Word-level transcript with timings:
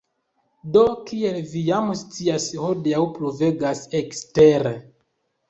Do, 0.77 0.85
kiel 1.09 1.37
vi 1.51 1.61
jam 1.67 1.91
scias 1.99 2.47
hodiaŭ 2.63 3.03
pluvegas 3.19 3.85
ekstere 4.03 4.75